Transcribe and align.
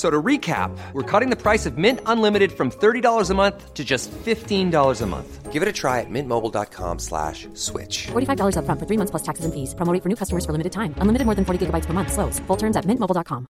So 0.00 0.08
to 0.08 0.22
recap, 0.22 0.70
we're 0.94 1.02
cutting 1.02 1.28
the 1.28 1.36
price 1.36 1.66
of 1.66 1.76
Mint 1.76 2.00
Unlimited 2.06 2.52
from 2.52 2.70
$30 2.70 3.28
a 3.28 3.34
month 3.34 3.74
to 3.74 3.84
just 3.84 4.10
$15 4.10 5.02
a 5.02 5.06
month. 5.06 5.52
Give 5.52 5.62
it 5.62 5.68
a 5.68 5.72
try 5.72 6.00
at 6.00 6.08
mintmobile.com 6.08 6.98
slash 6.98 7.46
switch. 7.52 8.08
$45 8.08 8.56
upfront 8.56 8.78
for 8.80 8.86
three 8.86 8.96
months 8.96 9.10
plus 9.10 9.22
taxes 9.22 9.44
and 9.44 9.52
fees. 9.52 9.74
Promo 9.74 9.92
rate 9.92 10.02
for 10.02 10.08
new 10.08 10.16
customers 10.16 10.46
for 10.46 10.52
limited 10.52 10.72
time. 10.72 10.94
Unlimited 11.02 11.26
more 11.26 11.34
than 11.34 11.44
40 11.44 11.66
gigabytes 11.66 11.86
per 11.86 11.92
month. 11.92 12.12
Slows. 12.12 12.40
Full 12.46 12.56
terms 12.56 12.78
at 12.78 12.86
mintmobile.com. 12.86 13.46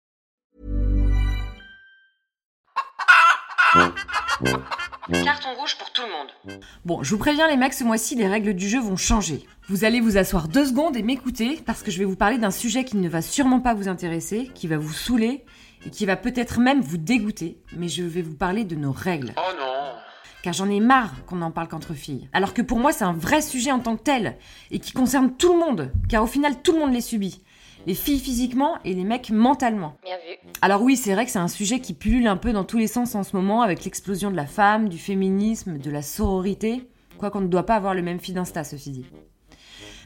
Carton 5.13 5.55
rouge 5.57 5.77
pour 5.79 5.93
tout 5.93 6.03
le 6.03 6.11
monde. 6.11 6.61
Bon, 6.85 7.05
je 7.05 7.11
vous 7.11 7.19
préviens 7.19 7.47
les 7.47 7.57
mecs, 7.57 7.75
ce 7.75 7.85
mois-ci, 7.85 8.17
les 8.17 8.27
règles 8.27 8.55
du 8.55 8.69
jeu 8.69 8.81
vont 8.81 8.97
changer. 8.97 9.47
Vous 9.69 9.85
allez 9.85 10.01
vous 10.01 10.17
asseoir 10.17 10.49
deux 10.49 10.67
secondes 10.67 10.97
et 10.97 11.03
m'écouter 11.03 11.63
parce 11.65 11.85
que 11.85 11.93
je 11.93 11.99
vais 12.01 12.05
vous 12.05 12.17
parler 12.17 12.39
d'un 12.39 12.51
sujet 12.51 12.83
qui 12.83 12.97
ne 12.97 13.09
va 13.09 13.23
sûrement 13.23 13.61
pas 13.61 13.75
vous 13.75 13.87
intéresser, 13.87 14.51
qui 14.53 14.67
va 14.67 14.79
vous 14.79 14.93
saouler 14.93 15.45
et 15.87 15.91
qui 15.91 16.07
va 16.07 16.17
peut-être 16.17 16.61
même 16.61 16.81
vous 16.81 16.99
dégoûter. 16.99 17.59
Mais 17.77 17.89
je 17.89 18.03
vais 18.03 18.23
vous 18.23 18.35
parler 18.35 18.65
de 18.65 18.77
nos 18.77 18.93
règles. 18.93 19.33
Oh 19.37 19.53
non 19.59 19.95
Car 20.43 20.53
j'en 20.53 20.69
ai 20.69 20.81
marre 20.81 21.25
qu'on 21.27 21.37
n'en 21.37 21.51
parle 21.51 21.69
qu'entre 21.69 21.95
filles. 21.95 22.29
Alors 22.33 22.55
que 22.55 22.63
pour 22.63 22.79
moi, 22.79 22.93
c'est 22.93 23.05
un 23.05 23.13
vrai 23.13 23.43
sujet 23.43 23.73
en 23.73 23.81
tant 23.81 23.97
que 23.97 24.03
tel 24.03 24.37
et 24.71 24.79
qui 24.79 24.93
concerne 24.93 25.37
tout 25.37 25.53
le 25.53 25.59
monde. 25.59 25.93
Car 26.09 26.23
au 26.23 26.27
final, 26.27 26.63
tout 26.63 26.73
le 26.73 26.79
monde 26.79 26.93
les 26.93 27.01
subit. 27.01 27.43
Les 27.87 27.95
filles 27.95 28.21
physiquement 28.21 28.77
et 28.85 28.93
les 28.93 29.05
mecs 29.05 29.31
mentalement. 29.31 29.97
Bien 30.05 30.17
vu. 30.17 30.51
Alors 30.61 30.83
oui, 30.83 30.97
c'est 30.97 31.15
vrai 31.15 31.25
que 31.25 31.31
c'est 31.31 31.39
un 31.39 31.49
sujet 31.49 31.81
qui 31.81 31.95
pullule 31.95 32.27
un 32.27 32.37
peu 32.37 32.53
dans 32.53 32.65
tous 32.65 32.77
les 32.77 32.87
sens 32.87 33.15
en 33.15 33.23
ce 33.23 33.35
moment 33.35 33.63
avec 33.63 33.85
l'explosion 33.85 34.31
de 34.31 34.37
la 34.37 34.47
femme, 34.47 34.89
du 34.89 34.99
féminisme, 34.99 35.79
de 35.79 35.91
la 35.91 36.03
sororité. 36.03 36.89
Quoi 37.17 37.31
qu'on 37.31 37.41
ne 37.41 37.49
doit 37.49 37.65
pas 37.65 37.77
avoir 37.77 37.95
le 37.95 38.03
même 38.03 38.21
feed 38.21 38.37
Insta, 38.37 38.65
ceci 38.65 38.91
dit. 38.91 39.07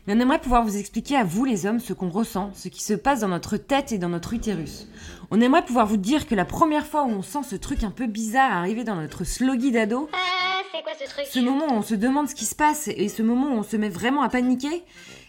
Mais 0.07 0.15
on 0.15 0.21
aimerait 0.21 0.41
pouvoir 0.41 0.65
vous 0.65 0.77
expliquer 0.77 1.17
à 1.17 1.25
vous 1.25 1.45
les 1.45 1.65
hommes 1.67 1.81
ce 1.81 1.93
qu'on 1.95 2.11
ressent, 2.11 2.51
ce 2.55 2.69
qui 2.69 2.83
se 2.83 2.93
passe 2.95 3.21
dans 3.21 3.29
notre 3.29 3.57
tête 3.57 3.91
et 3.93 3.99
dans 3.99 4.11
notre 4.11 4.35
utérus. 4.35 4.87
On 5.31 5.41
aimerait 5.41 5.65
pouvoir 5.65 5.87
vous 5.87 5.97
dire 5.97 6.27
que 6.27 6.35
la 6.35 6.45
première 6.45 6.87
fois 6.87 7.05
où 7.05 7.09
on 7.11 7.23
sent 7.23 7.43
ce 7.49 7.57
truc 7.57 7.85
un 7.85 7.91
peu 7.91 8.07
bizarre 8.07 8.53
arriver 8.53 8.85
dans 8.85 8.97
notre 8.97 9.25
sloggy 9.25 9.73
d'ado, 9.73 10.09
Ah, 10.13 10.61
quoi 10.83 10.93
ce 10.99 11.09
truc? 11.11 11.25
ce 11.31 11.39
moment 11.41 11.67
où 11.69 11.73
on 11.79 11.83
se 11.83 11.95
demande 11.95 12.29
ce 12.29 12.35
qui 12.35 12.45
se 12.45 12.55
passe 12.55 12.89
et 12.89 13.09
ce 13.09 13.23
moment 13.23 13.49
où 13.55 13.59
on 13.59 13.63
se 13.63 13.77
met 13.79 13.89
vraiment 13.89 14.23
à 14.23 14.29
paniquer, 14.29 14.85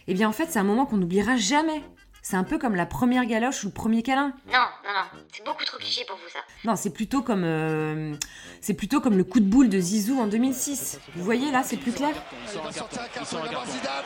eh 0.08 0.14
bien 0.14 0.28
en 0.28 0.32
fait 0.32 0.46
c'est 0.50 0.58
un 0.58 0.64
moment 0.64 0.84
qu'on 0.84 0.98
n'oubliera 0.98 1.36
jamais. 1.36 1.82
C'est 2.28 2.34
un 2.34 2.42
peu 2.42 2.58
comme 2.58 2.74
la 2.74 2.86
première 2.86 3.24
galoche 3.24 3.62
ou 3.62 3.68
le 3.68 3.72
premier 3.72 4.02
câlin. 4.02 4.32
Non, 4.48 4.58
non, 4.84 4.92
non, 4.92 5.20
c'est 5.32 5.44
beaucoup 5.44 5.62
trop 5.64 5.78
cliché 5.78 6.04
pour 6.08 6.16
vous 6.16 6.28
ça. 6.28 6.40
Non, 6.64 6.74
c'est 6.74 6.90
plutôt 6.90 7.22
comme 7.22 7.44
euh, 7.44 8.16
c'est 8.60 8.74
plutôt 8.74 9.00
comme 9.00 9.16
le 9.16 9.22
coup 9.22 9.38
de 9.38 9.44
boule 9.44 9.68
de 9.68 9.78
Zizou 9.78 10.18
en 10.18 10.26
2006. 10.26 10.98
Vous 11.14 11.22
voyez 11.22 11.52
là, 11.52 11.62
c'est 11.62 11.76
plus 11.76 11.92
clair. 11.92 12.10
Il 12.52 12.60
va 12.60 12.72
sortir 12.72 13.02
un 13.02 13.06
carton 13.06 13.36
de 13.42 13.46
Zidane. 13.46 14.04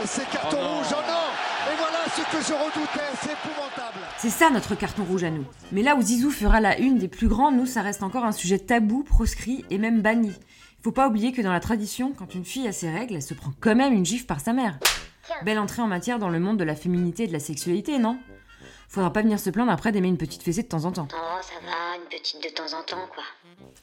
Et 0.00 0.06
c'est 0.06 0.30
carton 0.30 0.58
rouge. 0.58 0.86
Oh 0.92 1.02
non 1.08 1.72
Et 1.72 1.76
voilà 1.76 2.04
ce 2.06 2.20
que 2.20 2.40
je 2.40 2.52
redoutais. 2.52 3.00
C'est 3.20 3.32
épouvantable. 3.32 3.98
C'est 4.18 4.30
ça 4.30 4.48
notre 4.50 4.76
carton 4.76 5.02
rouge 5.02 5.24
à 5.24 5.30
nous. 5.30 5.44
Mais 5.72 5.82
là 5.82 5.96
où 5.96 6.02
Zizou 6.02 6.30
fera 6.30 6.60
la 6.60 6.78
une 6.78 6.98
des 6.98 7.08
plus 7.08 7.26
grands, 7.26 7.50
nous 7.50 7.66
ça 7.66 7.82
reste 7.82 8.04
encore 8.04 8.24
un 8.24 8.30
sujet 8.30 8.60
tabou, 8.60 9.02
proscrit 9.02 9.64
et 9.70 9.78
même 9.78 10.02
banni. 10.02 10.32
Faut 10.84 10.92
pas 10.92 11.08
oublier 11.08 11.32
que 11.32 11.42
dans 11.42 11.50
la 11.50 11.58
tradition, 11.58 12.12
quand 12.16 12.36
une 12.36 12.44
fille 12.44 12.68
a 12.68 12.72
ses 12.72 12.90
règles, 12.90 13.16
elle 13.16 13.22
se 13.22 13.34
prend 13.34 13.50
quand 13.58 13.74
même 13.74 13.92
une 13.92 14.06
gifle 14.06 14.26
par 14.26 14.38
sa 14.38 14.52
mère. 14.52 14.78
Belle 15.44 15.58
entrée 15.58 15.82
en 15.82 15.86
matière 15.86 16.18
dans 16.18 16.28
le 16.28 16.40
monde 16.40 16.58
de 16.58 16.64
la 16.64 16.74
féminité 16.74 17.24
et 17.24 17.26
de 17.26 17.32
la 17.32 17.40
sexualité, 17.40 17.98
non? 17.98 18.18
Faudra 18.88 19.12
pas 19.12 19.22
venir 19.22 19.38
se 19.40 19.50
plaindre 19.50 19.72
après 19.72 19.92
d'aimer 19.92 20.08
une 20.08 20.16
petite 20.16 20.42
fessée 20.42 20.62
de 20.62 20.68
temps 20.68 20.84
en 20.84 20.92
temps. 20.92 21.08
Oh, 21.12 21.42
ça 21.42 21.54
va, 21.64 21.96
une 21.96 22.08
petite 22.08 22.42
de 22.42 22.48
temps 22.54 22.78
en 22.78 22.82
temps, 22.82 23.06
quoi. 23.12 23.24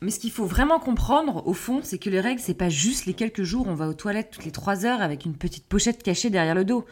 Mais 0.01 0.11
ce 0.11 0.19
qu'il 0.19 0.31
faut 0.31 0.45
vraiment 0.45 0.79
comprendre, 0.79 1.45
au 1.45 1.53
fond, 1.53 1.81
c'est 1.83 1.97
que 1.97 2.09
les 2.09 2.21
règles, 2.21 2.39
c'est 2.39 2.53
pas 2.53 2.69
juste 2.69 3.05
les 3.05 3.13
quelques 3.13 3.43
jours 3.43 3.67
où 3.67 3.69
on 3.69 3.75
va 3.75 3.87
aux 3.87 3.93
toilettes 3.93 4.31
toutes 4.31 4.45
les 4.45 4.51
3 4.51 4.85
heures 4.85 5.01
avec 5.01 5.25
une 5.25 5.35
petite 5.35 5.65
pochette 5.65 6.03
cachée 6.03 6.29
derrière 6.29 6.55
le 6.55 6.65
dos. 6.65 6.85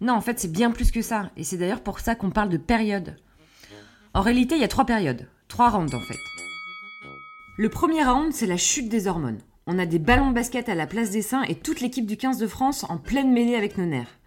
Non, 0.00 0.14
en 0.14 0.20
fait, 0.20 0.38
c'est 0.38 0.50
bien 0.50 0.70
plus 0.70 0.90
que 0.90 1.02
ça. 1.02 1.30
Et 1.36 1.44
c'est 1.44 1.56
d'ailleurs 1.56 1.82
pour 1.82 2.00
ça 2.00 2.14
qu'on 2.14 2.30
parle 2.30 2.48
de 2.48 2.56
période. 2.56 3.16
En 4.14 4.22
réalité, 4.22 4.56
il 4.56 4.60
y 4.60 4.64
a 4.64 4.68
trois 4.68 4.84
périodes. 4.84 5.28
Trois 5.48 5.70
rounds, 5.70 5.94
en 5.94 6.00
fait. 6.00 6.18
Le 7.56 7.68
premier 7.68 8.04
round, 8.04 8.32
c'est 8.32 8.46
la 8.46 8.56
chute 8.56 8.88
des 8.88 9.06
hormones. 9.06 9.40
On 9.66 9.78
a 9.78 9.86
des 9.86 10.00
ballons 10.00 10.30
de 10.30 10.34
basket 10.34 10.68
à 10.68 10.74
la 10.74 10.88
place 10.88 11.10
des 11.10 11.22
seins 11.22 11.44
et 11.44 11.54
toute 11.54 11.80
l'équipe 11.80 12.06
du 12.06 12.16
15 12.16 12.38
de 12.38 12.48
France 12.48 12.84
en 12.88 12.98
pleine 12.98 13.32
mêlée 13.32 13.54
avec 13.54 13.78
nos 13.78 13.86
nerfs. 13.86 14.18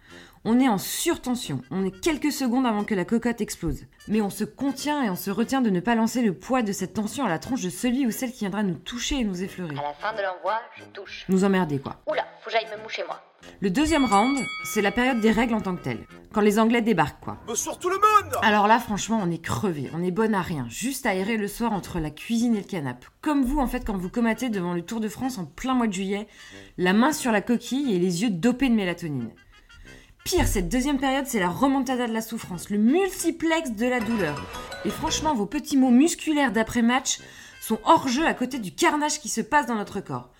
On 0.48 0.60
est 0.60 0.68
en 0.68 0.78
surtension, 0.78 1.60
on 1.72 1.84
est 1.84 1.90
quelques 1.90 2.30
secondes 2.30 2.66
avant 2.66 2.84
que 2.84 2.94
la 2.94 3.04
cocotte 3.04 3.40
explose. 3.40 3.86
Mais 4.06 4.20
on 4.20 4.30
se 4.30 4.44
contient 4.44 5.02
et 5.02 5.10
on 5.10 5.16
se 5.16 5.32
retient 5.32 5.60
de 5.60 5.70
ne 5.70 5.80
pas 5.80 5.96
lancer 5.96 6.22
le 6.22 6.34
poids 6.34 6.62
de 6.62 6.70
cette 6.70 6.94
tension 6.94 7.24
à 7.24 7.28
la 7.28 7.40
tronche 7.40 7.62
de 7.62 7.68
celui 7.68 8.06
ou 8.06 8.12
celle 8.12 8.30
qui 8.30 8.44
viendra 8.44 8.62
nous 8.62 8.76
toucher 8.76 9.16
et 9.16 9.24
nous 9.24 9.42
effleurer. 9.42 9.76
À 9.76 9.82
la 9.82 9.92
fin 9.94 10.12
de 10.12 10.22
l'envoi, 10.22 10.60
je 10.76 10.84
touche. 10.84 11.24
Nous 11.28 11.42
emmerder 11.42 11.80
quoi. 11.80 11.96
Oula, 12.06 12.24
faut 12.38 12.48
que 12.48 12.52
j'aille 12.52 12.78
me 12.78 12.80
moucher 12.80 13.02
moi. 13.08 13.20
Le 13.60 13.70
deuxième 13.70 14.04
round, 14.04 14.38
c'est 14.72 14.82
la 14.82 14.92
période 14.92 15.18
des 15.18 15.32
règles 15.32 15.54
en 15.54 15.60
tant 15.60 15.74
que 15.74 15.82
telle. 15.82 16.06
Quand 16.32 16.40
les 16.40 16.60
Anglais 16.60 16.80
débarquent 16.80 17.24
quoi. 17.24 17.38
Bonsoir 17.48 17.80
tout 17.80 17.90
le 17.90 17.96
monde 17.96 18.36
Alors 18.42 18.68
là, 18.68 18.78
franchement, 18.78 19.18
on 19.20 19.30
est 19.32 19.42
crevé, 19.42 19.90
on 19.94 20.02
est 20.02 20.12
bonne 20.12 20.34
à 20.34 20.42
rien, 20.42 20.66
juste 20.68 21.06
à 21.06 21.14
errer 21.16 21.38
le 21.38 21.48
soir 21.48 21.72
entre 21.72 21.98
la 21.98 22.10
cuisine 22.10 22.54
et 22.54 22.60
le 22.60 22.66
canapé. 22.66 23.06
Comme 23.20 23.42
vous, 23.42 23.58
en 23.58 23.66
fait, 23.66 23.84
quand 23.84 23.96
vous 23.96 24.10
comatez 24.10 24.48
devant 24.48 24.74
le 24.74 24.82
Tour 24.82 25.00
de 25.00 25.08
France 25.08 25.38
en 25.38 25.44
plein 25.44 25.74
mois 25.74 25.88
de 25.88 25.92
juillet, 25.92 26.28
la 26.78 26.92
main 26.92 27.12
sur 27.12 27.32
la 27.32 27.40
coquille 27.40 27.96
et 27.96 27.98
les 27.98 28.22
yeux 28.22 28.30
dopés 28.30 28.68
de 28.68 28.74
mélatonine. 28.74 29.32
Pire, 30.26 30.48
cette 30.48 30.68
deuxième 30.68 30.98
période, 30.98 31.26
c'est 31.28 31.38
la 31.38 31.48
remontada 31.48 32.08
de 32.08 32.12
la 32.12 32.20
souffrance, 32.20 32.68
le 32.68 32.78
multiplex 32.78 33.70
de 33.70 33.86
la 33.86 34.00
douleur. 34.00 34.44
Et 34.84 34.90
franchement, 34.90 35.36
vos 35.36 35.46
petits 35.46 35.76
mots 35.76 35.92
musculaires 35.92 36.50
d'après-match 36.50 37.20
sont 37.60 37.78
hors 37.84 38.08
jeu 38.08 38.26
à 38.26 38.34
côté 38.34 38.58
du 38.58 38.74
carnage 38.74 39.20
qui 39.20 39.28
se 39.28 39.40
passe 39.40 39.66
dans 39.66 39.76
notre 39.76 40.00
corps. 40.00 40.30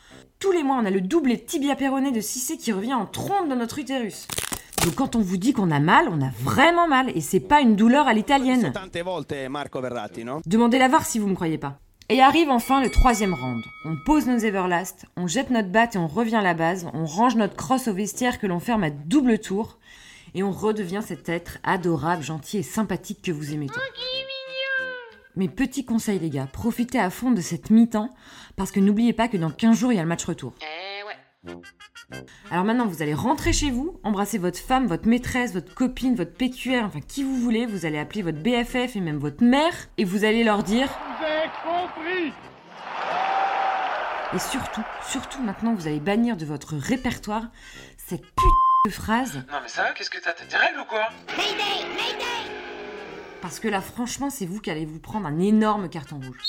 Tous 0.41 0.51
les 0.51 0.65
mois, 0.65 0.77
on 0.83 0.87
a 0.87 0.91
le 0.91 1.01
doublé 1.01 1.39
tibia 1.39 1.77
péroné 1.77 2.11
de 2.11 2.21
Cissé 2.21 2.57
qui 2.57 2.73
revient 2.73 2.95
en 2.95 3.07
trompe 3.07 3.49
dans 3.49 3.55
notre 3.55 3.79
utérus. 3.79 4.27
Donc 4.85 4.97
quand 4.97 5.15
on 5.15 5.21
vous 5.21 5.37
dit 5.37 5.53
qu'on 5.53 5.71
a 5.71 5.79
mal, 5.79 6.09
on 6.11 6.21
a 6.21 6.31
vraiment 6.41 6.89
mal, 6.89 7.17
et 7.17 7.21
c'est 7.21 7.39
pas 7.39 7.61
une 7.61 7.77
douleur 7.77 8.09
à 8.09 8.13
l'italienne. 8.13 8.73
Demandez 10.47 10.79
la 10.81 10.89
VAR 10.89 11.07
si 11.07 11.21
vous 11.21 11.29
me 11.29 11.37
croyez 11.37 11.59
pas. 11.59 11.79
Et 12.09 12.23
arrive 12.23 12.51
enfin 12.51 12.81
le 12.81 12.89
troisième 12.89 13.35
round. 13.35 13.65
On 13.85 13.97
pose 13.97 14.27
nos 14.27 14.39
Everlast, 14.39 15.07
on 15.17 15.27
jette 15.27 15.51
notre 15.51 15.71
batte 15.71 15.97
et 15.97 15.99
on 15.99 16.07
revient 16.07 16.37
à 16.37 16.43
la 16.43 16.55
base, 16.55 16.87
on 16.95 17.05
range 17.05 17.35
notre 17.35 17.57
crosse 17.57 17.89
au 17.89 17.95
vestiaire 17.95 18.39
que 18.39 18.47
l'on 18.47 18.61
ferme 18.61 18.85
à 18.85 18.91
double 18.91 19.41
tour, 19.41 19.79
et 20.35 20.45
on 20.45 20.53
redevient 20.53 21.03
cet 21.05 21.29
être 21.29 21.59
adorable, 21.65 22.23
gentil 22.23 22.59
et 22.59 22.63
sympathique 22.63 23.23
que 23.23 23.33
vous 23.33 23.53
aimez 23.53 23.67
tant. 23.67 23.81
Mes 25.35 25.49
petits 25.49 25.85
conseils 25.85 26.21
les 26.21 26.31
gars, 26.31 26.47
profitez 26.47 27.01
à 27.01 27.11
fond 27.11 27.33
de 27.33 27.41
cette 27.41 27.71
mi-temps, 27.71 28.11
parce 28.55 28.71
que 28.71 28.79
n'oubliez 28.79 29.13
pas 29.13 29.27
que 29.27 29.37
dans 29.37 29.51
15 29.51 29.77
jours 29.77 29.93
il 29.93 29.97
y 29.97 29.99
a 29.99 30.03
le 30.03 30.09
match 30.09 30.25
retour. 30.25 30.53
Eh 30.61 31.03
ouais. 31.05 31.57
Alors 32.53 32.65
maintenant, 32.65 32.87
vous 32.87 33.03
allez 33.03 33.15
rentrer 33.15 33.53
chez 33.53 33.71
vous, 33.71 33.99
embrasser 34.05 34.39
votre 34.39 34.59
femme, 34.59 34.87
votre 34.87 35.09
maîtresse, 35.09 35.53
votre 35.53 35.75
copine, 35.75 36.15
votre 36.15 36.35
PQR, 36.35 36.85
enfin 36.85 37.01
qui 37.01 37.25
vous 37.25 37.37
voulez. 37.37 37.67
Vous 37.67 37.85
allez 37.85 37.99
appeler 37.99 38.23
votre 38.23 38.39
BFF 38.39 38.95
et 38.95 39.01
même 39.01 39.19
votre 39.19 39.43
mère, 39.43 39.75
et 39.99 40.05
vous 40.05 40.25
allez 40.25 40.45
leur 40.45 40.63
dire. 40.63 40.89
Et 44.35 44.39
surtout, 44.39 44.83
surtout 45.09 45.43
maintenant, 45.43 45.75
vous 45.75 45.87
allez 45.87 46.01
bannir 46.01 46.37
de 46.37 46.45
votre 46.45 46.77
répertoire 46.77 47.45
cette 47.97 48.23
putain 48.23 48.43
de 48.87 48.91
phrase, 48.91 49.37
Non 49.51 49.59
mais 49.63 49.69
ça 49.69 49.83
va, 49.83 49.93
qu'est-ce 49.93 50.11
que 50.11 50.19
t'as 50.19 50.33
T'as 50.33 50.45
tes 50.45 50.57
règles 50.57 50.81
ou 50.81 50.85
quoi? 50.85 51.09
Parce 53.43 53.59
que 53.61 53.69
là, 53.69 53.81
franchement, 53.81 54.31
c'est 54.31 54.47
vous 54.47 54.61
qui 54.61 54.71
allez 54.71 54.87
vous 54.87 54.99
prendre 55.01 55.27
un 55.27 55.39
énorme 55.41 55.89
carton 55.89 56.21
rouge. 56.21 56.43